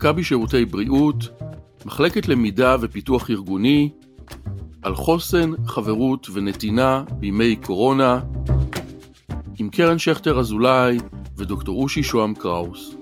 [0.00, 1.28] מכבי שירותי בריאות,
[1.86, 3.90] מחלקת למידה ופיתוח ארגוני,
[4.82, 8.20] על חוסן, חברות ונתינה בימי קורונה,
[9.58, 10.98] עם קרן שכטר אזולאי
[11.36, 12.94] ודוקטור אושי שוהם קראוס.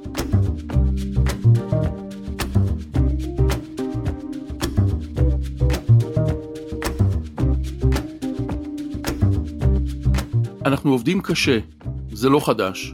[10.64, 11.58] אנחנו עובדים קשה,
[12.13, 12.93] זה לא חדש.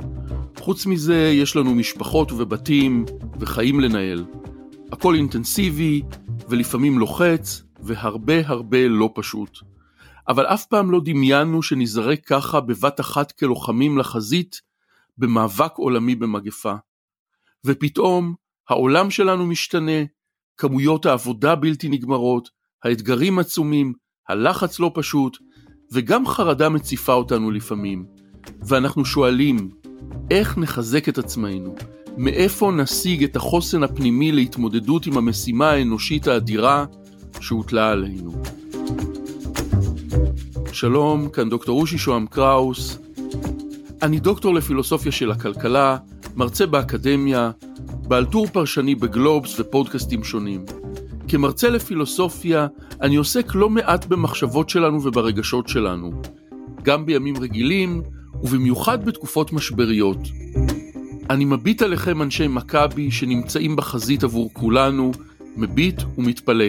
[0.59, 3.05] חוץ מזה, יש לנו משפחות ובתים
[3.41, 4.25] וחיים לנהל.
[4.93, 6.03] הכל אינטנסיבי,
[6.49, 9.59] ולפעמים לוחץ, והרבה הרבה לא פשוט.
[10.29, 14.61] אבל אף פעם לא דמיינו שנזרק ככה בבת אחת כלוחמים לחזית
[15.19, 16.75] במאבק עולמי במגפה.
[17.67, 18.35] ופתאום
[18.69, 20.05] העולם שלנו משתנה,
[20.57, 22.49] כמויות העבודה בלתי נגמרות,
[22.85, 23.93] האתגרים עצומים,
[24.29, 25.39] הלחץ לא פשוט,
[25.93, 28.07] וגם חרדה מציפה אותנו לפעמים.
[28.69, 29.71] ואנחנו שואלים,
[30.31, 31.75] איך נחזק את עצמנו?
[32.17, 36.85] מאיפה נשיג את החוסן הפנימי להתמודדות עם המשימה האנושית האדירה
[37.41, 38.33] שהוטלה עלינו?
[40.73, 42.99] שלום, כאן דוקטור אושי שוהם קראוס.
[44.03, 45.97] אני דוקטור לפילוסופיה של הכלכלה,
[46.37, 47.51] מרצה באקדמיה,
[48.09, 50.65] בעל טור פרשני בגלובס ופודקאסטים שונים.
[51.29, 52.67] כמרצה לפילוסופיה,
[53.01, 56.13] אני עוסק לא מעט במחשבות שלנו וברגשות שלנו,
[56.83, 58.03] גם בימים רגילים,
[58.43, 60.19] ובמיוחד בתקופות משבריות.
[61.31, 65.13] אני מביט עליכם אנשי מכבי שנמצאים בחזית עבור כולנו,
[65.57, 66.65] מביט ומתפלא.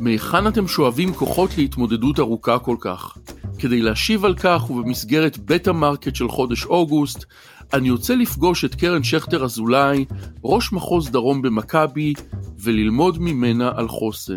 [0.00, 3.18] מהיכן אתם שואבים כוחות להתמודדות ארוכה כל כך?
[3.58, 7.24] כדי להשיב על כך ובמסגרת בית המרקט של חודש אוגוסט,
[7.72, 10.04] אני יוצא לפגוש את קרן שכטר אזולאי,
[10.44, 12.12] ראש מחוז דרום במכבי,
[12.58, 14.36] וללמוד ממנה על חוסן.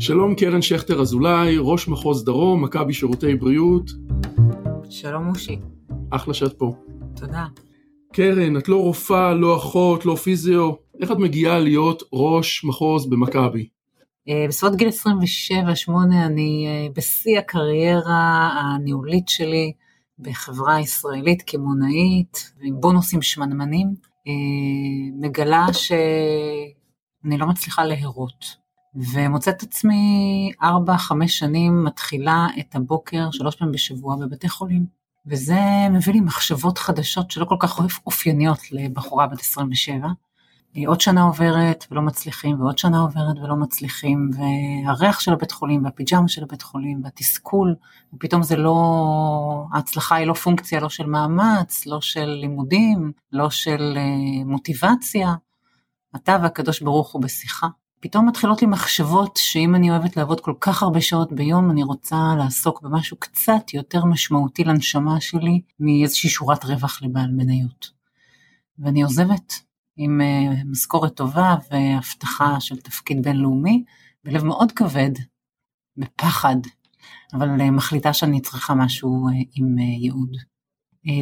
[0.00, 3.90] שלום קרן שכטר אזולאי, ראש מחוז דרום, מכבי שירותי בריאות.
[4.90, 5.58] שלום מושי.
[6.10, 6.74] אחלה שאת פה.
[7.16, 7.46] תודה.
[8.12, 13.68] קרן, את לא רופאה, לא אחות, לא פיזיו, איך את מגיעה להיות ראש מחוז במכבי?
[14.28, 14.92] אה, בסביבות גיל 27-8
[16.26, 19.72] אני אה, בשיא הקריירה הניהולית שלי
[20.18, 23.88] בחברה ישראלית קמעונאית, עם בונוסים שמנמנים,
[24.28, 24.32] אה,
[25.20, 28.59] מגלה שאני לא מצליחה להרות.
[28.94, 30.64] ומוצאת עצמי 4-5
[31.26, 34.86] שנים מתחילה את הבוקר שלוש פעמים בשבוע בבתי חולים.
[35.26, 40.08] וזה מביא לי מחשבות חדשות שלא כל כך אופייניות לבחורה בת 27.
[40.86, 46.28] עוד שנה עוברת ולא מצליחים, ועוד שנה עוברת ולא מצליחים, והריח של הבית חולים, והפיג'מה
[46.28, 47.74] של הבית חולים, והתסכול,
[48.14, 53.94] ופתאום זה לא, ההצלחה היא לא פונקציה לא של מאמץ, לא של לימודים, לא של
[53.96, 55.34] אה, מוטיבציה.
[56.16, 57.68] אתה והקדוש ברוך הוא בשיחה.
[58.02, 62.16] פתאום מתחילות לי מחשבות שאם אני אוהבת לעבוד כל כך הרבה שעות ביום, אני רוצה
[62.38, 67.90] לעסוק במשהו קצת יותר משמעותי לנשמה שלי מאיזושהי שורת רווח לבעל מניות.
[68.78, 69.54] ואני עוזבת
[69.96, 73.84] עם אה, משכורת טובה והבטחה של תפקיד בינלאומי,
[74.24, 75.10] בלב מאוד כבד,
[75.96, 76.56] בפחד,
[77.32, 80.36] אבל אה, מחליטה שאני צריכה משהו אה, עם ייעוד.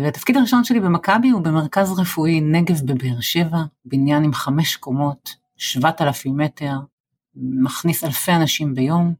[0.03, 6.37] והתפקיד הראשון שלי במכבי הוא במרכז רפואי נגב בבאר שבע, בניין עם חמש קומות, 7,000
[6.37, 6.73] מטר,
[7.37, 9.15] מכניס אלפי אנשים ביום,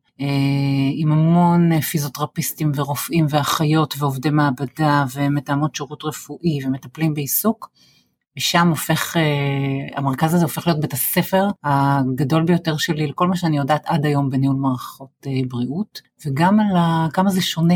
[0.93, 7.71] עם המון פיזיותרפיסטים ורופאים ואחיות ועובדי מעבדה ומתאמות שירות רפואי ומטפלים בעיסוק.
[8.39, 13.57] ושם הופך, אה, המרכז הזה הופך להיות בית הספר הגדול ביותר שלי לכל מה שאני
[13.57, 16.77] יודעת עד היום בניהול מערכות אה, בריאות, וגם על
[17.13, 17.75] כמה זה שונה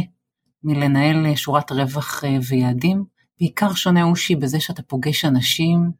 [0.64, 3.04] מלנהל אה, שורת רווח ויעדים.
[3.40, 5.90] בעיקר שונה אושי בזה שאתה פוגש אנשים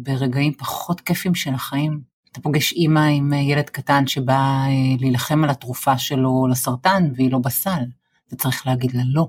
[0.00, 2.00] ברגעים פחות כיפים של החיים.
[2.32, 4.64] אתה פוגש אימא עם ילד קטן שבא
[5.00, 7.84] להילחם על התרופה שלו לסרטן והיא לא בסל,
[8.28, 9.28] אתה צריך להגיד לה לא.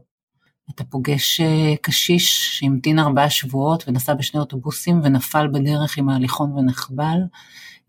[0.70, 7.18] אתה פוגש אה, קשיש שהמתין ארבעה שבועות ונסע בשני אוטובוסים ונפל בדרך עם ההליכון ונחבל,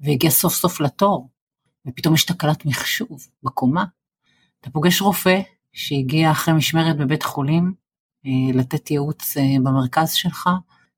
[0.00, 1.28] והגיע סוף סוף לתור,
[1.86, 3.84] ופתאום יש תקלת מחשוב בקומה.
[4.60, 5.40] אתה פוגש רופא
[5.72, 7.74] שהגיע אחרי משמרת בבית חולים
[8.26, 10.48] אה, לתת ייעוץ אה, במרכז שלך,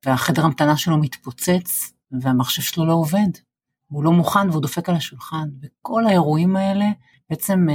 [0.05, 3.29] והחדר המתנה שלו מתפוצץ, והמחשב שלו לא עובד,
[3.91, 6.85] והוא לא מוכן והוא דופק על השולחן, וכל האירועים האלה
[7.29, 7.67] בעצם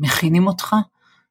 [0.00, 0.76] מכינים אותך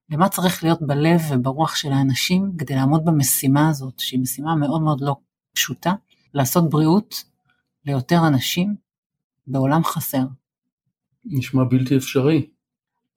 [0.09, 5.01] למה צריך להיות בלב וברוח של האנשים כדי לעמוד במשימה הזאת, שהיא משימה מאוד מאוד
[5.01, 5.15] לא
[5.53, 5.93] פשוטה,
[6.33, 7.23] לעשות בריאות
[7.85, 8.75] ליותר אנשים
[9.47, 10.23] בעולם חסר.
[11.25, 12.47] נשמע בלתי אפשרי.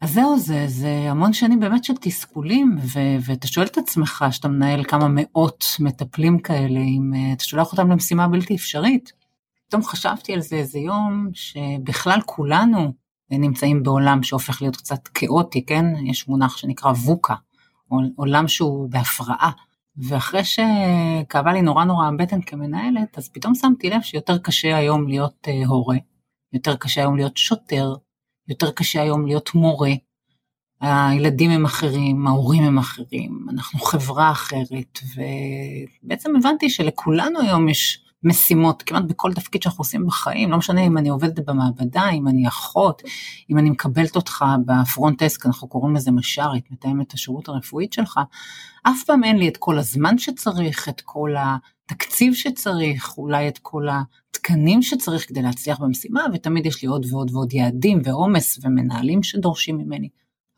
[0.00, 4.48] אז זהו זה, זה המון שנים באמת של תסכולים, ו- ואתה שואל את עצמך, שאתה
[4.48, 9.12] מנהל כמה מאות מטפלים כאלה, אם אתה שולח אותם למשימה בלתי אפשרית.
[9.69, 12.93] פתאום חשבתי על זה איזה יום, שבכלל כולנו
[13.31, 15.84] נמצאים בעולם שהופך להיות קצת כאוטי, כן?
[16.04, 17.34] יש מונח שנקרא ווקה,
[18.16, 19.50] עולם שהוא בהפרעה.
[19.96, 25.46] ואחרי שכאבה לי נורא נורא הבטן כמנהלת, אז פתאום שמתי לב שיותר קשה היום להיות
[25.46, 25.96] uh, הורה,
[26.52, 27.94] יותר קשה היום להיות שוטר,
[28.48, 29.90] יותר קשה היום להיות מורה.
[30.81, 34.98] הילדים הם אחרים, ההורים הם אחרים, אנחנו חברה אחרת,
[36.02, 40.99] ובעצם הבנתי שלכולנו היום יש משימות כמעט בכל תפקיד שאנחנו עושים בחיים, לא משנה אם
[40.99, 43.02] אני עובדת במעבדה, אם אני אחות,
[43.50, 48.20] אם אני מקבלת אותך בפרונט דסק, אנחנו קוראים לזה מש"רית, מתאמת השירות הרפואית שלך,
[48.82, 53.87] אף פעם אין לי את כל הזמן שצריך, את כל התקציב שצריך, אולי את כל
[53.90, 59.79] התקנים שצריך כדי להצליח במשימה, ותמיד יש לי עוד ועוד ועוד יעדים ועומס ומנהלים שדורשים
[59.79, 60.08] ממני.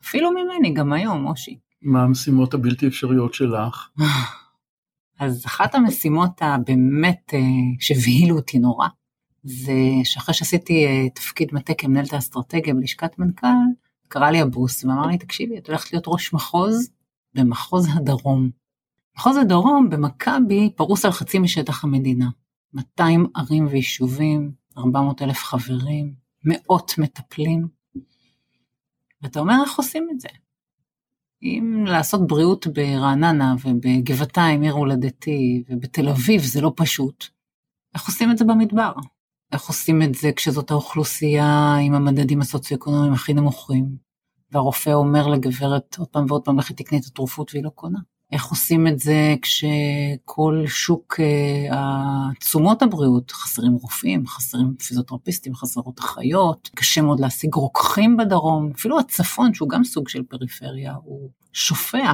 [0.03, 1.57] אפילו ממני, גם היום, מושי.
[1.81, 3.89] מה המשימות הבלתי אפשריות שלך?
[5.19, 7.39] אז אחת המשימות הבאמת אה,
[7.79, 8.87] שהבהילו אותי נורא,
[9.43, 9.73] זה
[10.03, 13.47] שאחרי שעשיתי אה, תפקיד מטה כמנהלת האסטרטגיה בלשכת מנכ"ל,
[14.07, 16.89] קרא לי הבוס ואמר לי, תקשיבי, את הולכת להיות ראש מחוז
[17.33, 18.49] במחוז הדרום.
[19.17, 22.29] מחוז הדרום במכבי פרוס על חצי משטח המדינה.
[22.73, 26.13] 200 ערים ויישובים, 400 אלף חברים,
[26.43, 27.67] מאות מטפלים.
[29.21, 30.29] ואתה אומר, איך עושים את זה?
[31.43, 37.25] אם לעשות בריאות ברעננה ובגבעתיים, עיר הולדתי, ובתל אביב זה לא פשוט,
[37.93, 38.91] איך עושים את זה במדבר?
[39.51, 43.85] איך עושים את זה כשזאת האוכלוסייה עם המדדים הסוציו-אקונומיים הכי נמוכים,
[44.51, 47.99] והרופא אומר לגברת עוד פעם ועוד פעם, לכי תקני את התרופות והיא לא קונה?
[48.31, 51.73] איך עושים את זה כשכל שוק uh,
[52.39, 59.53] תשומות הבריאות, חסרים רופאים, חסרים פיזיותרפיסטים, חסרות אחיות, קשה מאוד להשיג רוקחים בדרום, אפילו הצפון,
[59.53, 62.13] שהוא גם סוג של פריפריה, הוא שופע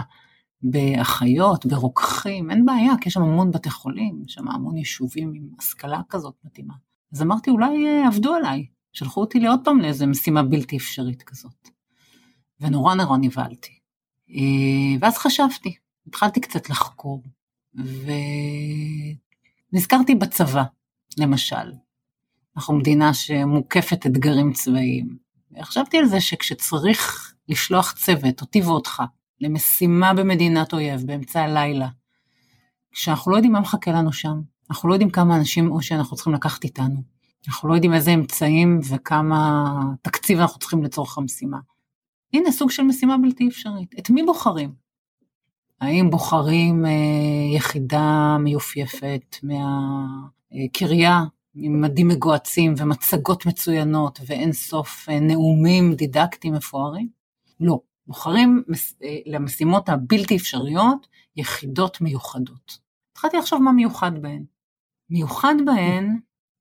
[0.62, 5.48] באחיות, ברוקחים, אין בעיה, כי יש שם המון בתי חולים, יש שם המון יישובים עם
[5.60, 6.74] השכלה כזאת מתאימה.
[7.14, 11.24] אז אמרתי, אולי uh, עבדו עליי, שלחו אותי לי עוד פעם לאיזה משימה בלתי אפשרית
[11.24, 11.70] כזאת.
[12.60, 13.72] ונורא נורא נבהלתי.
[14.30, 15.76] Uh, ואז חשבתי,
[16.08, 17.24] התחלתי קצת לחקור,
[19.74, 20.64] ונזכרתי בצבא,
[21.18, 21.72] למשל.
[22.58, 25.18] אנחנו מדינה שמוקפת אתגרים צבאיים.
[25.60, 29.04] וחשבתי על זה שכשצריך לשלוח צוות, אותי ואותך,
[29.42, 31.88] למשימה במדינת אויב באמצע הלילה,
[32.92, 36.34] כשאנחנו לא יודעים מה מחכה לנו שם, אנחנו לא יודעים כמה אנשים או שאנחנו צריכים
[36.34, 37.04] לקחת איתנו,
[37.48, 41.58] אנחנו לא יודעים איזה אמצעים וכמה תקציב אנחנו צריכים לצורך המשימה.
[42.34, 43.96] הנה סוג של משימה בלתי אפשרית.
[44.00, 44.85] את מי בוחרים?
[45.82, 46.92] האם בוחרים אה,
[47.56, 51.24] יחידה מיופייפת מהקריה
[51.56, 57.10] עם מדים מגוהצים ומצגות מצוינות ואין סוף אה, נאומים דידקטיים מפוארים?
[57.60, 57.80] לא.
[58.08, 58.64] בוחרים
[59.04, 61.08] אה, למשימות הבלתי אפשריות
[61.38, 62.78] יחידות מיוחדות.
[63.12, 64.44] התחלתי לחשוב מה מיוחד בהן.
[65.10, 66.20] מיוחד בהן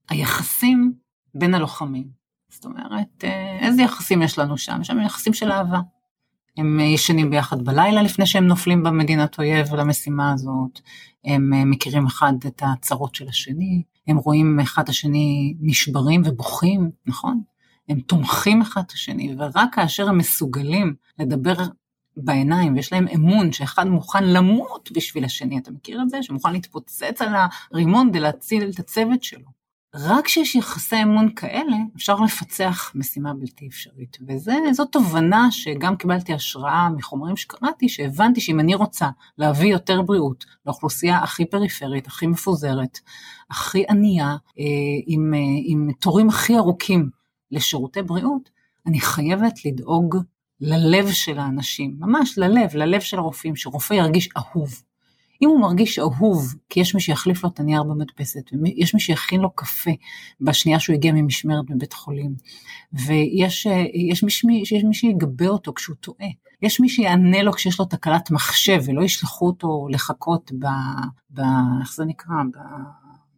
[0.08, 0.93] היחסים
[1.34, 2.08] בין הלוחמים.
[2.49, 3.25] זאת אומרת,
[3.61, 4.78] איזה יחסים יש לנו שם?
[4.81, 5.81] יש שם יחסים של אהבה.
[6.56, 10.80] הם ישנים ביחד בלילה לפני שהם נופלים במדינת אויב למשימה הזאת,
[11.24, 17.42] הם אה, מכירים אחד את הצרות של השני, הם רואים אחד השני נשברים ובוכים, נכון?
[17.88, 21.54] הם תומכים אחד את השני, ורק כאשר הם מסוגלים לדבר
[22.16, 26.23] בעיניים ויש להם אמון שאחד מוכן למות בשביל השני, אתה מכיר את זה?
[26.23, 27.34] שמוכן להתפוצץ על
[27.73, 29.63] הרימון כדי להציל את הצוות שלו.
[29.94, 34.18] רק כשיש יחסי אמון כאלה, אפשר לפצח משימה בלתי אפשרית.
[34.28, 39.08] וזאת תובנה שגם קיבלתי השראה מחומרים שקראתי, שהבנתי שאם אני רוצה
[39.38, 42.98] להביא יותר בריאות לאוכלוסייה הכי פריפרית, הכי מפוזרת,
[43.50, 44.64] הכי ענייה, אה,
[45.06, 47.10] עם, אה, עם תורים הכי ארוכים
[47.50, 48.50] לשירותי בריאות,
[48.86, 50.16] אני חייבת לדאוג
[50.60, 54.82] ללב של האנשים, ממש ללב, ללב של הרופאים, שרופא ירגיש אהוב.
[55.44, 59.40] אם הוא מרגיש אהוב, כי יש מי שיחליף לו את הנייר במדפסת, ויש מי שיכין
[59.40, 59.90] לו קפה
[60.40, 62.34] בשנייה שהוא הגיע ממשמרת בבית חולים,
[62.92, 63.66] ויש
[64.10, 66.28] יש מי, מי שיגבה אותו כשהוא טועה,
[66.62, 70.66] יש מי שיענה לו כשיש לו תקלת מחשב, ולא ישלחו אותו לחכות ב...
[71.30, 71.40] ב
[71.80, 72.34] איך זה נקרא?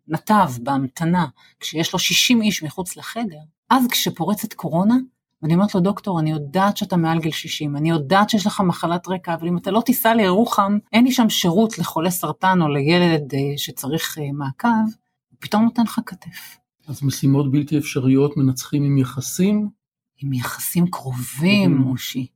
[0.09, 1.27] בנתב, בהמתנה,
[1.61, 3.39] כשיש לו 60 איש מחוץ לחדר,
[3.71, 4.97] אז כשפורצת קורונה,
[5.47, 9.09] ואני אומרת לו, דוקטור, אני יודעת שאתה מעל גיל 60, אני יודעת שיש לך מחלת
[9.09, 13.35] רקע, אבל אם אתה לא תיסע לירוחם, אין לי שם שירות לחולה סרטן או לילד
[13.35, 14.69] אה, שצריך אה, מעקב,
[15.31, 16.59] הוא פתאום נותן לך כתף.
[16.89, 19.69] אז משימות בלתי אפשריות מנצחים עם יחסים?
[20.23, 22.27] עם יחסים קרובים, מושי.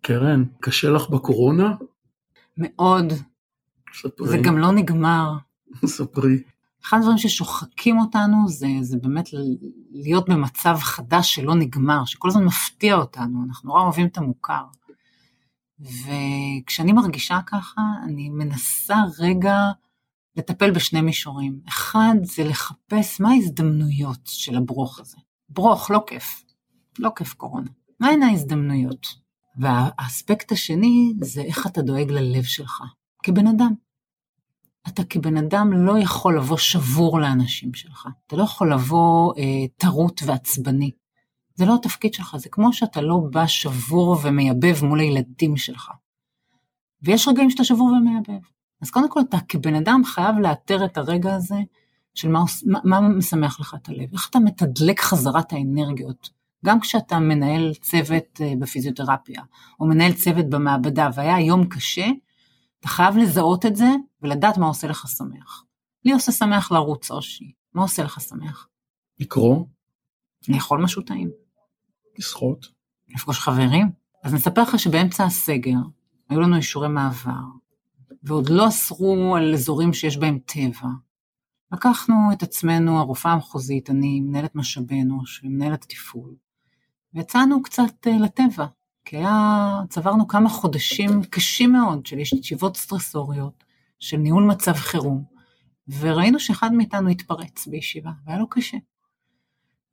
[0.00, 1.74] קרן, קשה לך בקורונה?
[2.56, 3.12] מאוד.
[3.94, 4.28] ספרי.
[4.28, 5.32] זה גם לא נגמר.
[5.96, 6.42] ספרי.
[6.88, 9.28] אחד הדברים ששוחקים אותנו זה, זה באמת
[9.90, 14.64] להיות במצב חדש שלא נגמר, שכל הזמן מפתיע אותנו, אנחנו נורא אוהבים את המוכר.
[15.80, 19.58] וכשאני מרגישה ככה, אני מנסה רגע
[20.36, 21.60] לטפל בשני מישורים.
[21.68, 25.16] אחד זה לחפש מה ההזדמנויות של הברוך הזה.
[25.48, 26.44] ברוך, לא כיף.
[26.98, 27.70] לא כיף קורונה.
[28.00, 29.06] מהן ההזדמנויות?
[29.58, 32.82] והאספקט השני זה איך אתה דואג ללב שלך,
[33.22, 33.85] כבן אדם.
[34.88, 38.08] אתה כבן אדם לא יכול לבוא שבור לאנשים שלך.
[38.26, 40.90] אתה לא יכול לבוא אה, טרוט ועצבני.
[41.54, 45.90] זה לא התפקיד שלך, זה כמו שאתה לא בא שבור ומייבב מול הילדים שלך.
[47.02, 48.44] ויש רגעים שאתה שבור ומייבב.
[48.82, 51.60] אז קודם כל אתה כבן אדם חייב לאתר את הרגע הזה
[52.14, 52.40] של מה,
[52.84, 56.30] מה, משמח לך את הלב, איך אתה מתדלק חזרת האנרגיות.
[56.64, 59.42] גם כשאתה מנהל צוות אה, בפיזיותרפיה,
[59.80, 62.06] או מנהל צוות במעבדה, והיה יום קשה,
[62.80, 63.88] אתה חייב לזהות את זה
[64.26, 65.64] ולדעת מה עושה לך שמח.
[66.04, 67.52] לי עושה שמח לרוץ, אושי.
[67.74, 68.68] מה עושה לך שמח?
[69.18, 69.64] לקרוא?
[70.48, 71.30] לאכול משהו טעים.
[72.18, 72.66] לשחות?
[73.08, 73.90] לפגוש חברים?
[74.22, 75.78] אז נספר לך שבאמצע הסגר,
[76.28, 77.30] היו לנו אישורי מעבר,
[78.22, 80.88] ועוד לא אסרו על אזורים שיש בהם טבע.
[81.72, 86.34] לקחנו את עצמנו, הרופאה המחוזית, אני מנהלת משאבי אנוש ומנהלת תפעול,
[87.14, 88.66] ויצאנו קצת אה, לטבע,
[89.04, 93.64] כי היה, צברנו כמה חודשים קשים מאוד של ישיבות סטרסוריות,
[93.98, 95.24] של ניהול מצב חירום,
[95.88, 98.76] וראינו שאחד מאיתנו התפרץ בישיבה, והיה לו קשה.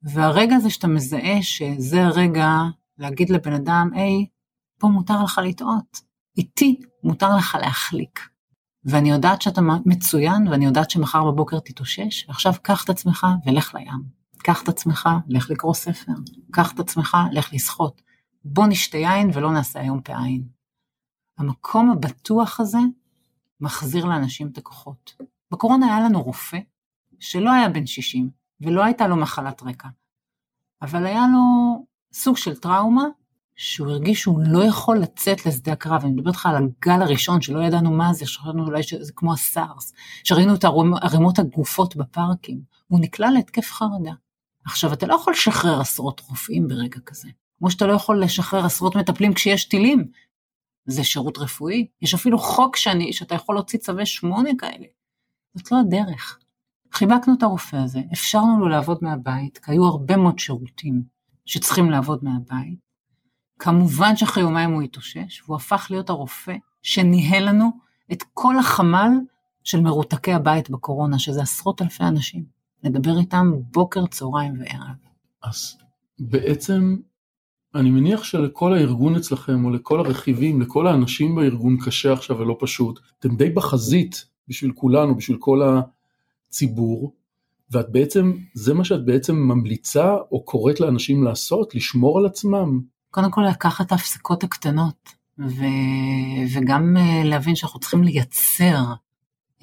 [0.02, 2.48] והרגע הזה שאתה מזהה שזה הרגע
[2.98, 4.26] להגיד לבן אדם, היי,
[4.78, 6.00] פה מותר לך לטעות,
[6.36, 8.20] איתי מותר לך להחליק.
[8.84, 14.02] ואני יודעת שאתה מצוין, ואני יודעת שמחר בבוקר תתאושש, ועכשיו קח את עצמך ולך לים.
[14.38, 16.12] קח את עצמך, לך לקרוא ספר.
[16.52, 18.02] קח את עצמך, לך לשחות.
[18.44, 20.48] בוא נשתה יין ולא נעשה היום פעין.
[21.38, 22.78] המקום הבטוח הזה
[23.60, 25.14] מחזיר לאנשים את הכוחות.
[25.50, 26.58] בקורונה היה לנו רופא
[27.20, 28.30] שלא היה בן 60
[28.60, 29.88] ולא הייתה לו מחלת רקע,
[30.82, 33.04] אבל היה לו סוג של טראומה
[33.56, 37.62] שהוא הרגיש שהוא לא יכול לצאת לשדה הקרב, אני מדברת לך על הגל הראשון שלא
[37.62, 39.92] ידענו מה זה, שחשבנו אולי שזה כמו הסארס,
[40.24, 40.64] שראינו את
[41.02, 44.12] ערימות הגופות בפארקים, הוא נקלע להתקף חרדה.
[44.64, 48.96] עכשיו, אתה לא יכול לשחרר עשרות רופאים ברגע כזה, כמו שאתה לא יכול לשחרר עשרות
[48.96, 50.04] מטפלים כשיש טילים.
[50.86, 54.86] זה שירות רפואי, יש אפילו חוק שאני, שאתה יכול להוציא צווי שמונה כאלה.
[55.54, 56.38] זאת לא הדרך.
[56.92, 61.02] חיבקנו את הרופא הזה, אפשרנו לו לעבוד מהבית, כי היו הרבה מאוד שירותים
[61.46, 62.78] שצריכים לעבוד מהבית,
[63.58, 67.70] כמובן שאחרי יומיים הוא התאושש, והוא הפך להיות הרופא שניהל לנו
[68.12, 69.10] את כל החמ"ל
[69.64, 72.44] של מרותקי הבית בקורונה, שזה עשרות אלפי אנשים.
[72.82, 74.96] לדבר איתם בוקר, צהריים וערב.
[75.42, 75.78] אז
[76.18, 76.96] בעצם
[77.74, 83.00] אני מניח שלכל הארגון אצלכם, או לכל הרכיבים, לכל האנשים בארגון קשה עכשיו ולא פשוט.
[83.18, 85.62] אתם די בחזית בשביל כולנו, בשביל כל
[86.48, 87.12] הציבור,
[87.70, 92.80] ואת בעצם, זה מה שאת בעצם ממליצה או קוראת לאנשים לעשות, לשמור על עצמם,
[93.14, 95.64] קודם כל לקחת את ההפסקות הקטנות, ו...
[96.54, 98.84] וגם אה, להבין שאנחנו צריכים לייצר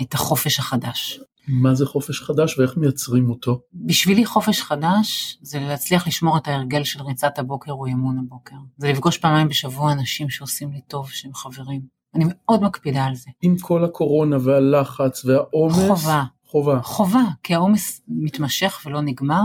[0.02, 1.20] את החופש החדש.
[1.48, 3.62] מה זה חופש חדש ואיך מייצרים אותו?
[3.74, 8.56] בשבילי חופש חדש זה להצליח לשמור את ההרגל של ריצת הבוקר או אימון הבוקר.
[8.78, 11.82] זה לפגוש פעמיים בשבוע אנשים שעושים לי טוב, שהם חברים.
[12.16, 13.30] אני מאוד מקפידה על זה.
[13.42, 15.76] עם כל הקורונה והלחץ והעומס?
[15.76, 16.24] חובה.
[16.46, 16.82] חובה.
[16.82, 19.44] חובה, כי העומס מתמשך ולא נגמר,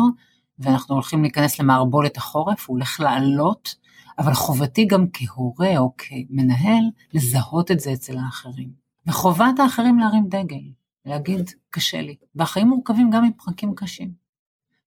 [0.59, 3.75] ואנחנו הולכים להיכנס למערבולת החורף, הוא הולך לעלות,
[4.19, 6.85] אבל חובתי גם כהורה או כמנהל
[7.15, 8.86] לזהות את זה אצל האחרים.
[9.07, 10.63] וחובת האחרים להרים דגל,
[11.05, 12.17] להגיד, קשה לי.
[12.35, 14.13] והחיים מורכבים גם עם פרקים קשים.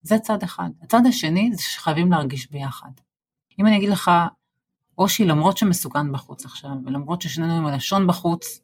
[0.01, 0.69] זה צד אחד.
[0.81, 2.91] הצד השני זה שחייבים להרגיש ביחד.
[3.59, 4.11] אם אני אגיד לך,
[4.97, 8.59] אושי, למרות שמסוכן בחוץ עכשיו, ולמרות ששנינו עם הלשון בחוץ,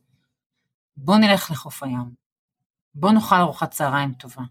[0.98, 2.12] בוא נלך לחוף הים.
[2.96, 4.44] בוא נאכל ארוחת צהריים טובה.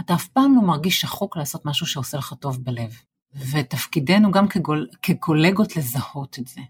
[0.00, 2.92] אתה אף פעם לא מרגיש שחוק לעשות משהו שעושה לך טוב בלב.
[3.34, 6.60] ותפקידנו גם כגול, כקולגות לזהות את זה,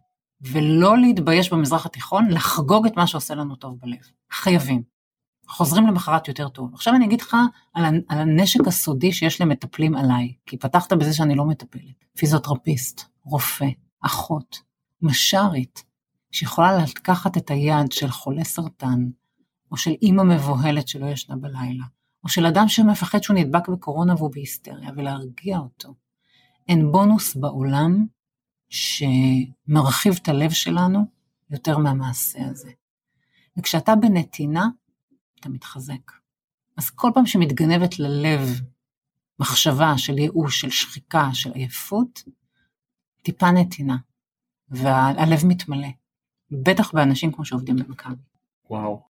[0.43, 3.99] ולא להתבייש במזרח התיכון, לחגוג את מה שעושה לנו טוב בלב.
[4.33, 4.83] חייבים.
[5.49, 6.75] חוזרים למחרת יותר טוב.
[6.75, 7.37] עכשיו אני אגיד לך
[7.75, 12.05] על, הנשק הסודי שיש למטפלים עליי, כי פתחת בזה שאני לא מטפלת.
[12.19, 13.69] פיזיותרפיסט, רופא,
[14.01, 14.61] אחות,
[15.03, 15.85] מש"רית,
[16.31, 19.05] שיכולה לקחת את היד של חולה סרטן,
[19.71, 21.85] או של אימא מבוהלת שלא ישנה בלילה,
[22.25, 25.95] או של אדם שמפחד שהוא נדבק בקורונה והוא בהיסטריה, ולהרגיע אותו.
[26.69, 28.07] אין בונוס בעולם
[28.73, 31.07] שמרחיב את הלב שלנו
[31.51, 32.71] יותר מהמעשה הזה.
[33.57, 34.69] וכשאתה בנתינה,
[35.41, 36.13] אתה מתחזק.
[36.77, 38.61] אז כל פעם שמתגנבת ללב
[39.39, 42.23] מחשבה של ייאוש, של שחיקה, של עייפות,
[43.23, 43.97] טיפה נתינה,
[44.69, 45.89] והלב מתמלא.
[46.51, 48.23] בטח באנשים כמו שעובדים במכבי.
[48.71, 49.03] וואו.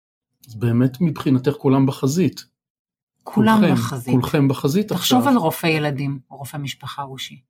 [0.49, 2.45] אז באמת מבחינתך כולם בחזית.
[3.23, 4.15] כולם כולכם, בחזית.
[4.15, 5.19] כולכם בחזית תחשוב עכשיו.
[5.19, 7.43] תחשוב על רופא ילדים, או רופא משפחה רושי.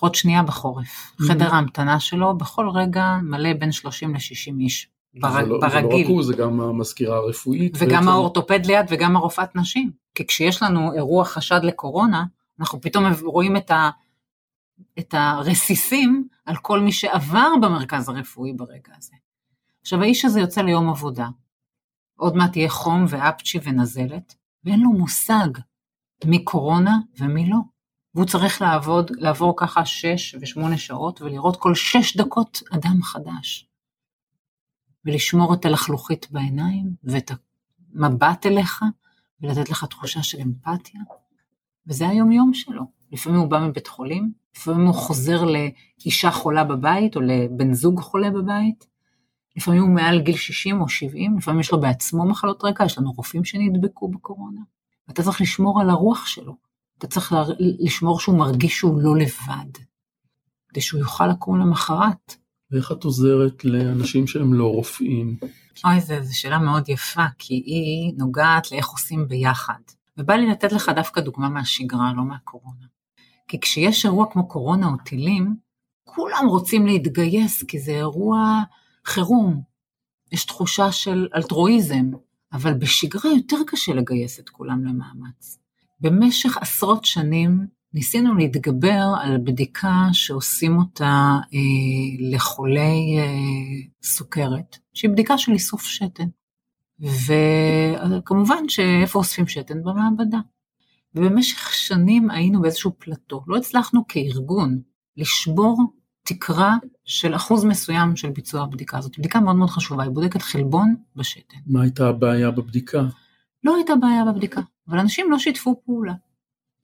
[0.00, 0.86] עוד שנייה בחורף.
[0.86, 1.24] Mm-hmm.
[1.28, 4.88] חדר ההמתנה שלו בכל רגע מלא בין 30 ל-60 איש.
[5.14, 5.32] בר...
[5.32, 5.72] זה לא, ברגיל.
[5.72, 7.72] זה לא רק הוא, זה גם המזכירה הרפואית.
[7.78, 8.08] וגם בעצם...
[8.08, 9.90] האורתופד ליד וגם הרופאת נשים.
[10.14, 12.24] כי כשיש לנו אירוע חשד לקורונה,
[12.60, 13.70] אנחנו פתאום רואים את
[14.98, 19.16] את הרסיסים על כל מי שעבר במרכז הרפואי ברגע הזה.
[19.80, 21.28] עכשיו האיש הזה יוצא ליום עבודה,
[22.16, 24.34] עוד מעט יהיה חום ואפצ'י ונזלת,
[24.64, 25.48] ואין לו מושג
[26.24, 27.56] מי קורונה ומי לא.
[28.14, 33.68] והוא צריך לעבוד, לעבור ככה שש ושמונה שעות ולראות כל שש דקות אדם חדש.
[35.04, 37.30] ולשמור את הלחלוכית בעיניים ואת
[37.94, 38.82] המבט אליך
[39.40, 41.00] ולתת לך תחושה של אמפתיה.
[41.86, 42.82] וזה היום-יום שלו.
[43.12, 48.30] לפעמים הוא בא מבית חולים, לפעמים הוא חוזר לאישה חולה בבית או לבן זוג חולה
[48.30, 48.86] בבית,
[49.56, 53.12] לפעמים הוא מעל גיל 60 או 70, לפעמים יש לו בעצמו מחלות רקע, יש לנו
[53.12, 54.60] רופאים שנדבקו בקורונה.
[55.08, 56.56] ואתה צריך לשמור על הרוח שלו,
[57.02, 59.70] אתה צריך לשמור שהוא מרגיש שהוא לא לבד,
[60.68, 62.36] כדי שהוא יוכל לקום למחרת.
[62.70, 65.36] ואיך את עוזרת לאנשים שהם לא רופאים?
[65.84, 69.80] אוי, זו שאלה מאוד יפה, כי היא נוגעת לאיך עושים ביחד.
[70.18, 72.86] ובא לי לתת לך דווקא דוגמה מהשגרה, לא מהקורונה.
[73.48, 75.56] כי כשיש אירוע כמו קורונה או טילים,
[76.04, 78.62] כולם רוצים להתגייס, כי זה אירוע
[79.04, 79.62] חירום.
[80.32, 82.10] יש תחושה של אלטרואיזם,
[82.52, 85.61] אבל בשגרה יותר קשה לגייס את כולם למאמץ.
[86.02, 93.24] במשך עשרות שנים ניסינו להתגבר על בדיקה שעושים אותה אה, לחולי אה,
[94.02, 96.28] סוכרת, שהיא בדיקה של איסוף שתן.
[97.00, 99.82] וכמובן שאיפה אוספים שתן?
[99.82, 100.38] במעבדה.
[101.14, 104.80] ובמשך שנים היינו באיזשהו פלטו, לא הצלחנו כארגון
[105.16, 105.92] לשבור
[106.22, 109.18] תקרה של אחוז מסוים של ביצוע הבדיקה הזאת.
[109.18, 111.58] בדיקה מאוד מאוד חשובה, היא בודקת חלבון בשתן.
[111.66, 113.02] מה הייתה הבעיה בבדיקה?
[113.64, 114.60] לא הייתה בעיה בבדיקה,
[114.92, 116.14] אבל אנשים לא שיתפו פעולה,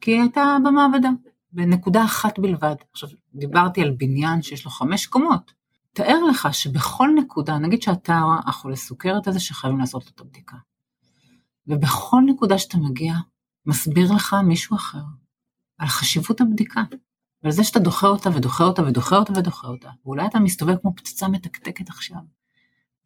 [0.00, 1.08] כי היא הייתה במעבדה,
[1.52, 2.74] בנקודה אחת בלבד.
[2.92, 5.52] עכשיו, דיברתי על בניין שיש לו חמש קומות.
[5.92, 10.56] תאר לך שבכל נקודה, נגיד שאתה החולה סוכרת הזה שחייבים לעשות את הבדיקה,
[11.66, 13.14] ובכל נקודה שאתה מגיע,
[13.66, 15.02] מסביר לך מישהו אחר
[15.78, 16.82] על חשיבות הבדיקה,
[17.42, 20.94] ועל זה שאתה דוחה אותה ודוחה אותה ודוחה אותה ודוחה אותה, ואולי אתה מסתובב כמו
[20.96, 22.20] פצצה מתקתקת עכשיו,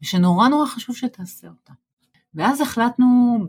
[0.01, 1.73] ושנורא נורא חשוב שתעשה אותה.
[2.35, 3.39] ואז החלטנו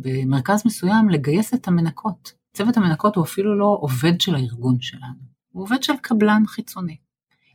[0.00, 2.32] במרכז מסוים לגייס את המנקות.
[2.56, 6.96] צוות המנקות הוא אפילו לא עובד של הארגון שלנו, הוא עובד של קבלן חיצוני.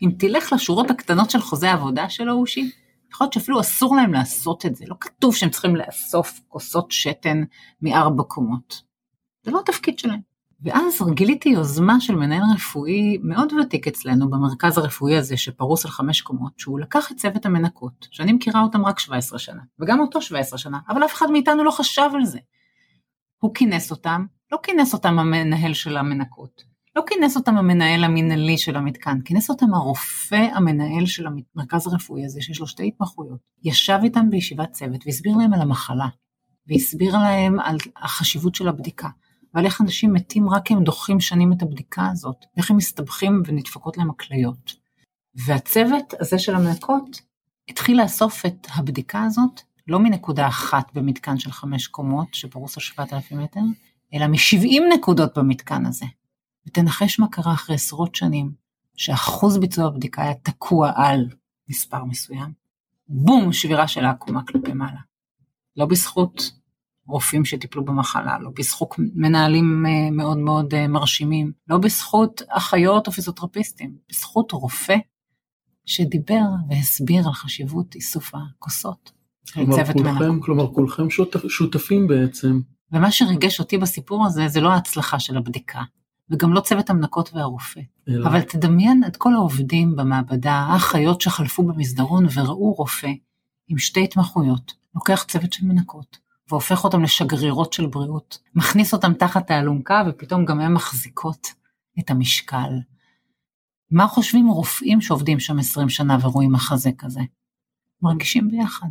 [0.02, 2.72] אם תלך לשורות הקטנות של חוזה העבודה שלו, אושי,
[3.12, 7.44] יכול להיות שאפילו אסור להם לעשות את זה, לא כתוב שהם צריכים לאסוף כוסות שתן
[7.82, 8.82] מארבע קומות.
[9.44, 10.35] זה לא התפקיד שלהם.
[10.62, 16.22] ואז גיליתי יוזמה של מנהל רפואי מאוד ותיק אצלנו במרכז הרפואי הזה שפרוס על חמש
[16.22, 20.60] קומות, שהוא לקח את צוות המנקות, שאני מכירה אותם רק 17 שנה, וגם אותו 17
[20.60, 22.40] שנה, אבל אף אחד מאיתנו לא חשב על זה.
[23.38, 26.64] הוא כינס אותם, לא כינס אותם המנהל של המנקות,
[26.96, 32.42] לא כינס אותם המנהל המינהלי של המתקן, כינס אותם הרופא המנהל של המרכז הרפואי הזה,
[32.42, 33.40] שיש לו שתי התמחויות.
[33.64, 36.08] ישב איתם בישיבת צוות והסביר להם על המחלה,
[36.68, 39.10] והסביר להם על החשיבות של הבדיקה.
[39.56, 43.42] ועל איך אנשים מתים רק כי הם דוחים שנים את הבדיקה הזאת, איך הם מסתבכים
[43.46, 44.74] ונדפקות להם הכליות.
[45.36, 47.22] והצוות הזה של המנקות
[47.70, 53.40] התחיל לאסוף את הבדיקה הזאת, לא מנקודה אחת במתקן של חמש קומות שפרוס על 7,000
[53.40, 53.60] מטר,
[54.14, 56.06] אלא מ-70 נקודות במתקן הזה.
[56.68, 58.52] ותנחש מה קרה אחרי עשרות שנים,
[58.96, 61.30] שאחוז ביצוע הבדיקה היה תקוע על
[61.70, 62.52] מספר מסוים.
[63.08, 65.00] בום, שבירה של העקומה כלפי מעלה.
[65.78, 66.52] לא בזכות
[67.08, 73.12] רופאים שטיפלו במחלה, לא בזכות מנהלים אה, מאוד מאוד אה, מרשימים, לא בזכות אחיות או
[73.12, 74.96] פיזיותרפיסטים, בזכות רופא
[75.86, 79.12] שדיבר והסביר על חשיבות איסוף הכוסות.
[79.54, 82.60] כלומר, כולכם, כלומר כולכם שותפ, שותפים בעצם.
[82.92, 85.82] ומה שריגש אותי בסיפור הזה זה לא ההצלחה של הבדיקה,
[86.30, 87.82] וגם לא צוות המנקות והרופא.
[88.10, 88.28] אלא.
[88.28, 93.12] אבל תדמיין את כל העובדים במעבדה, האחיות שחלפו במסדרון וראו רופא
[93.68, 96.18] עם שתי התמחויות, לוקח צוות של מנקות,
[96.50, 101.48] והופך אותם לשגרירות של בריאות, מכניס אותם תחת האלונקה ופתאום גם הן מחזיקות
[102.00, 102.72] את המשקל.
[103.92, 107.22] מה חושבים רופאים שעובדים שם 20 שנה ורואים מחזה כזה?
[108.02, 108.88] מרגישים ביחד,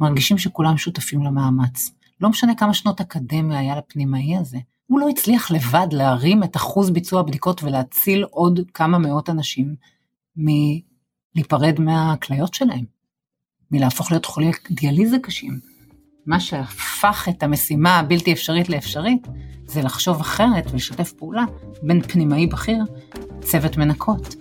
[0.00, 1.90] מרגישים שכולם שותפים למאמץ.
[2.20, 6.90] לא משנה כמה שנות אקדמיה היה לפנימאי הזה, הוא לא הצליח לבד להרים את אחוז
[6.90, 9.74] ביצוע הבדיקות ולהציל עוד כמה מאות אנשים
[10.36, 12.84] מלהיפרד מהכליות שלהם,
[13.70, 15.71] מלהפוך להיות חולי דיאליזה קשים.
[16.26, 19.26] מה שהפך את המשימה הבלתי אפשרית לאפשרית,
[19.66, 21.44] זה לחשוב אחרת ולשתף פעולה
[21.82, 22.84] בין פנימאי בכיר,
[23.40, 24.36] צוות מנקות,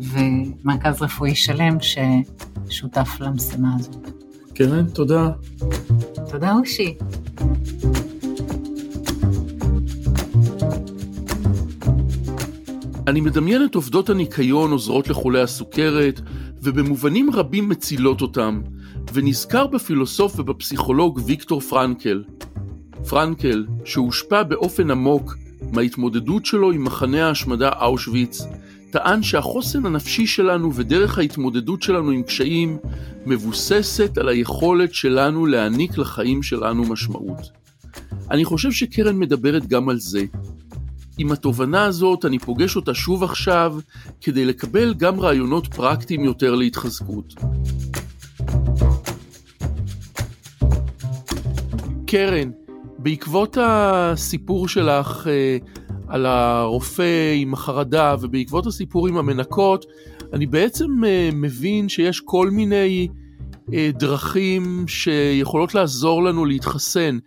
[0.00, 4.10] ומרכז רפואי שלם ששותף למשימה הזאת.
[4.54, 5.30] קרן, תודה.
[6.30, 6.94] תודה, אושי.
[13.06, 16.20] אני מדמיין את עובדות הניקיון עוזרות לחולי הסוכרת,
[16.62, 18.60] ובמובנים רבים מצילות אותם,
[19.14, 22.24] ונזכר בפילוסוף ובפסיכולוג ויקטור פרנקל.
[23.08, 25.36] פרנקל, שהושפע באופן עמוק
[25.72, 28.42] מההתמודדות שלו עם מחנה ההשמדה אושוויץ,
[28.90, 32.78] טען שהחוסן הנפשי שלנו ודרך ההתמודדות שלנו עם קשיים
[33.26, 37.40] מבוססת על היכולת שלנו להעניק לחיים שלנו משמעות.
[38.30, 40.24] אני חושב שקרן מדברת גם על זה.
[41.18, 43.76] עם התובנה הזאת אני פוגש אותה שוב עכשיו
[44.20, 47.34] כדי לקבל גם רעיונות פרקטיים יותר להתחזקות.
[52.14, 52.50] קרן,
[52.98, 55.58] בעקבות הסיפור שלך אה,
[56.08, 59.86] על הרופא עם החרדה ובעקבות הסיפור עם המנקות,
[60.32, 63.08] אני בעצם אה, מבין שיש כל מיני
[63.72, 67.18] אה, דרכים שיכולות לעזור לנו להתחסן.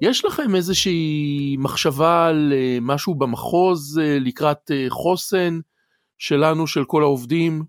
[0.00, 5.58] יש לכם איזושהי מחשבה על משהו במחוז לקראת חוסן
[6.18, 7.62] שלנו, של כל העובדים?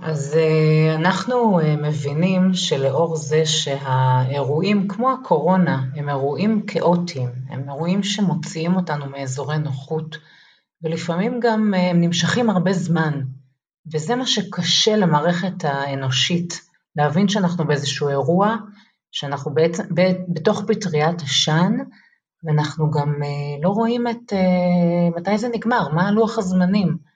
[0.00, 8.02] אז אה, אנחנו אה, מבינים שלאור זה שהאירועים כמו הקורונה הם אירועים כאוטיים, הם אירועים
[8.02, 10.16] שמוציאים אותנו מאזורי נוחות,
[10.82, 13.22] ולפעמים גם אה, הם נמשכים הרבה זמן,
[13.92, 16.60] וזה מה שקשה למערכת האנושית,
[16.96, 18.56] להבין שאנחנו באיזשהו אירוע,
[19.10, 19.84] שאנחנו בעצם
[20.28, 21.72] בתוך פטריית עשן,
[22.44, 23.14] ואנחנו גם
[23.62, 24.32] לא רואים את
[25.16, 27.11] מתי זה נגמר, מה לוח הזמנים.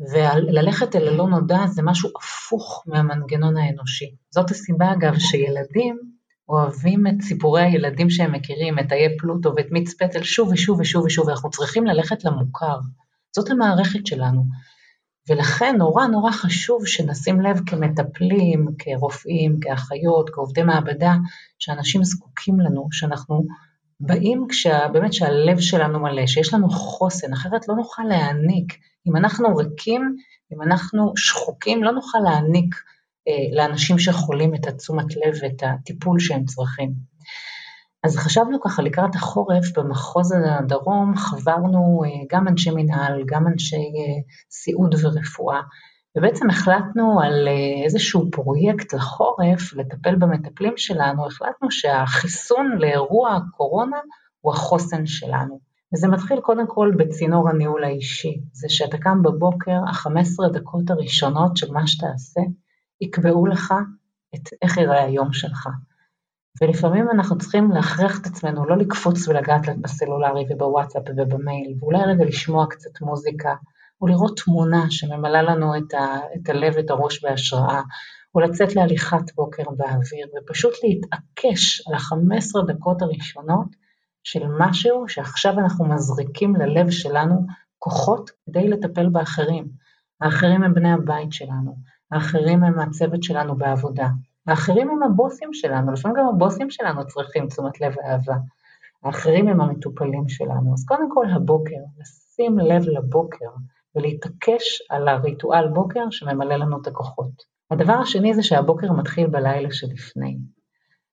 [0.00, 4.14] וללכת אל הלא נודע זה משהו הפוך מהמנגנון האנושי.
[4.30, 5.98] זאת הסיבה אגב שילדים
[6.48, 11.04] אוהבים את סיפורי הילדים שהם מכירים, את איי פלוטו ואת מיץ פטל שוב ושוב ושוב
[11.04, 12.78] ושוב, ואנחנו צריכים ללכת למוכר.
[13.36, 14.44] זאת המערכת שלנו.
[15.28, 21.14] ולכן נורא נורא חשוב שנשים לב כמטפלים, כרופאים, כאחיות, כעובדי מעבדה,
[21.58, 23.44] שאנשים זקוקים לנו, שאנחנו
[24.00, 28.78] באים כשה, באמת שהלב שלנו מלא, שיש לנו חוסן, אחרת לא נוכל להעניק.
[29.06, 30.16] אם אנחנו ריקים,
[30.52, 32.74] אם אנחנו שחוקים, לא נוכל להעניק
[33.28, 36.92] אה, לאנשים שחולים את התשומת לב ואת הטיפול שהם צריכים.
[38.04, 44.22] אז חשבנו ככה לקראת החורף במחוז הדרום, חברנו אה, גם אנשי מנהל, גם אנשי אה,
[44.50, 45.60] סיעוד ורפואה,
[46.16, 53.96] ובעצם החלטנו על אה, איזשהו פרויקט לחורף, לטפל במטפלים שלנו, החלטנו שהחיסון לאירוע הקורונה
[54.40, 55.60] הוא החוסן שלנו.
[55.94, 61.72] וזה מתחיל קודם כל בצינור הניהול האישי, זה שאתה קם בבוקר, ה-15 דקות הראשונות של
[61.72, 62.40] מה שתעשה,
[63.00, 63.74] יקבעו לך
[64.34, 65.68] את איך יראה היום שלך.
[66.62, 72.66] ולפעמים אנחנו צריכים להכריח את עצמנו לא לקפוץ ולגעת בסלולרי ובוואטסאפ ובמייל, ואולי רגע לשמוע
[72.70, 73.54] קצת מוזיקה,
[74.00, 77.82] או לראות תמונה שממלאה לנו את, ה, את הלב ואת הראש בהשראה,
[78.34, 83.66] או לצאת להליכת בוקר באוויר, ופשוט להתעקש על ה-15 דקות הראשונות
[84.24, 87.46] של משהו שעכשיו אנחנו מזריקים ללב שלנו
[87.78, 89.68] כוחות כדי לטפל באחרים.
[90.20, 91.76] האחרים הם בני הבית שלנו,
[92.10, 94.08] האחרים הם הצוות שלנו בעבודה,
[94.46, 98.34] האחרים הם הבוסים שלנו, לפעמים גם הבוסים שלנו צריכים תשומת לב ואהבה.
[99.04, 100.72] האחרים הם המטופלים שלנו.
[100.74, 103.50] אז קודם כל הבוקר, לשים לב לבוקר,
[103.96, 107.58] ולהתעקש על הריטואל בוקר שממלא לנו את הכוחות.
[107.70, 110.38] הדבר השני זה שהבוקר מתחיל בלילה שלפני.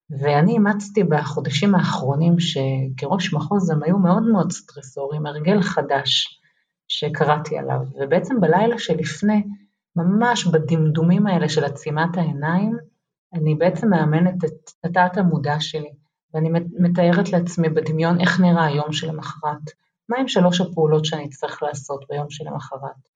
[0.10, 6.42] ואני אימצתי בחודשים האחרונים שכראש מחוז הם היו מאוד מאוד סטרסוריים, הרגל חדש
[6.88, 9.44] שקראתי עליו, ובעצם בלילה שלפני,
[9.96, 12.78] ממש בדמדומים האלה של עצימת העיניים,
[13.34, 15.94] אני בעצם מאמנת את התת המודע שלי,
[16.34, 19.72] ואני מתארת לעצמי בדמיון איך נראה היום שלמחרת,
[20.10, 23.10] מהם שלוש הפעולות שאני אצטרך לעשות ביום שלמחרת?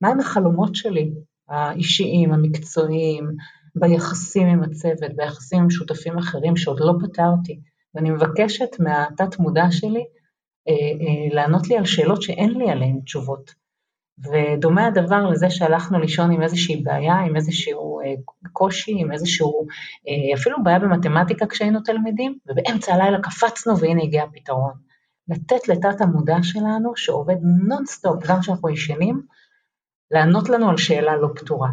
[0.00, 1.12] מהם החלומות שלי,
[1.48, 3.30] האישיים, המקצועיים,
[3.76, 7.60] ביחסים עם הצוות, ביחסים עם שותפים אחרים שעוד לא פתרתי,
[7.94, 10.04] ואני מבקשת מהתת מודע שלי
[10.68, 13.64] אה, אה, לענות לי על שאלות שאין לי עליהן תשובות.
[14.18, 18.14] ודומה הדבר לזה שהלכנו לישון עם איזושהי בעיה, עם איזשהו אה,
[18.52, 19.66] קושי, עם איזשהו,
[20.08, 24.72] אה, אפילו בעיה במתמטיקה כשהיינו תלמידים, ובאמצע הלילה קפצנו והנה הגיע הפתרון.
[25.28, 29.22] לתת לתת המודע שלנו, שעובד נונסטופ גם כשאנחנו ישנים,
[30.10, 31.70] לענות לנו על שאלה לא פתורה.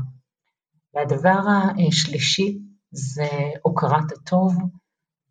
[0.93, 1.39] והדבר
[1.87, 2.59] השלישי
[2.91, 3.29] זה
[3.61, 4.57] הוקרת הטוב,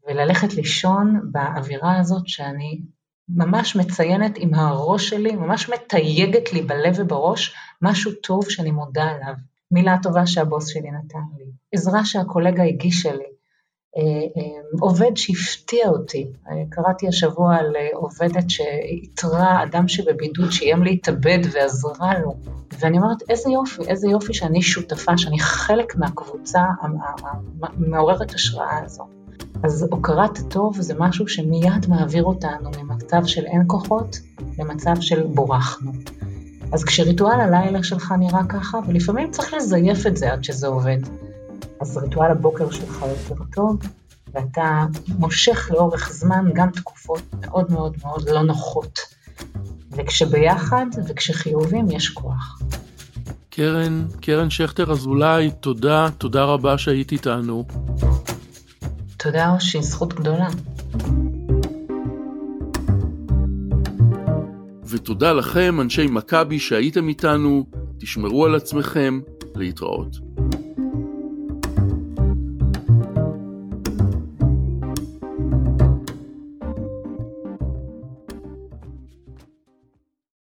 [0.09, 2.83] וללכת לישון באווירה הזאת שאני
[3.29, 9.35] ממש מציינת עם הראש שלי, ממש מתייגת לי בלב ובראש משהו טוב שאני מודה עליו.
[9.71, 13.25] מילה טובה שהבוס שלי נתן לי, עזרה שהקולגה הגישה לי,
[14.81, 22.37] עובד שהפתיע אותי, אה, קראתי השבוע על עובדת שאיתרה אדם שבבידוד, שאיים להתאבד ועזרה לו,
[22.79, 26.61] ואני אומרת, איזה יופי, איזה יופי שאני שותפה, שאני חלק מהקבוצה
[27.63, 29.05] המעוררת השראה הזו.
[29.63, 34.19] אז הוקרת טוב זה משהו שמיד מעביר אותנו ממצב של אין כוחות
[34.59, 35.93] למצב של בורחנו.
[36.73, 40.99] אז כשריטואל הלילה שלך נראה ככה, ולפעמים צריך לזייף את זה עד שזה עובד.
[41.81, 43.79] אז ריטואל הבוקר שלך יותר טוב,
[44.35, 44.85] ואתה
[45.19, 49.01] מושך לאורך זמן גם תקופות מאוד מאוד מאוד לא נוחות.
[49.91, 52.63] וכשביחד וכשחיובים יש כוח.
[53.51, 57.65] קרן, קרן שכטר אזולאי, תודה, תודה רבה שהיית איתנו.
[59.17, 60.49] תודה, אושי, זכות גדולה.
[64.87, 67.67] ותודה לכם, אנשי מכבי, שהייתם איתנו,
[67.99, 69.21] תשמרו על עצמכם,
[69.55, 70.30] להתראות.